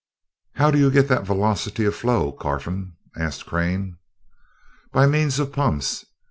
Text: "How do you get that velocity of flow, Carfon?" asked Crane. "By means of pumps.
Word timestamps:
"How 0.55 0.71
do 0.71 0.79
you 0.79 0.89
get 0.89 1.09
that 1.09 1.27
velocity 1.27 1.85
of 1.85 1.95
flow, 1.95 2.31
Carfon?" 2.31 2.93
asked 3.15 3.45
Crane. 3.45 3.97
"By 4.91 5.05
means 5.05 5.37
of 5.37 5.53
pumps. 5.53 6.05